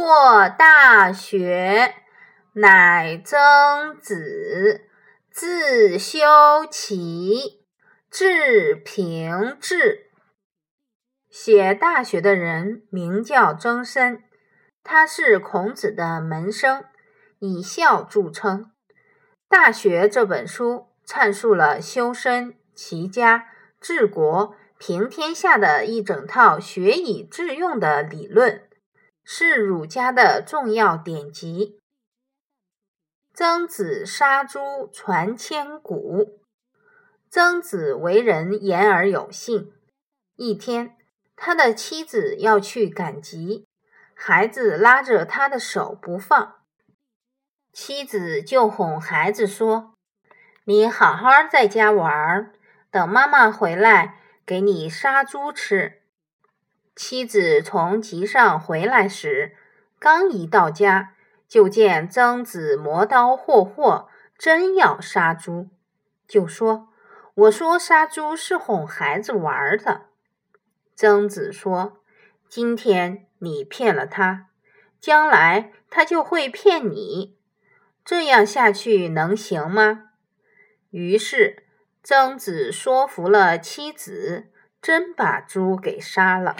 [0.00, 1.92] 作大学，
[2.52, 4.82] 乃曾子，
[5.28, 6.20] 自修
[6.70, 7.66] 齐，
[8.08, 10.12] 至平治。
[11.28, 14.22] 写《大学》的人名叫曾参，
[14.84, 16.84] 他是孔子的门生，
[17.40, 18.66] 以孝著称。
[19.48, 23.48] 《大学》这本书阐述了修身、齐家、
[23.80, 28.62] 治国、平天下的一整套学以致用的理论。
[29.30, 31.78] 是儒家的重要典籍。
[33.34, 36.40] 曾子杀猪传千古。
[37.28, 39.74] 曾子为人言而有信。
[40.36, 40.96] 一天，
[41.36, 43.66] 他的妻子要去赶集，
[44.14, 46.62] 孩子拉着他的手不放，
[47.70, 49.92] 妻子就哄孩子说
[50.64, 52.50] ：“你好好在家玩，
[52.90, 55.96] 等妈妈回来给你杀猪吃。”
[56.98, 59.54] 妻子从集上回来时，
[60.00, 61.14] 刚一到家，
[61.46, 65.68] 就见曾子磨刀霍霍，真要杀猪，
[66.26, 66.88] 就说
[67.34, 70.06] ：“我说杀猪是哄孩子玩的。”
[70.96, 72.00] 曾子说
[72.50, 74.48] ：“今天你骗了他，
[75.00, 77.38] 将来他就会骗你，
[78.04, 80.06] 这样下去能行吗？”
[80.90, 81.62] 于是
[82.02, 84.48] 曾子说服了妻子，
[84.82, 86.56] 真把猪给杀了。